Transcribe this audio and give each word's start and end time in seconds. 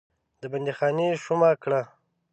د 0.39 0.43
بندیخانې 0.51 1.07
شومه 1.23 1.51
کړ. 1.61 1.73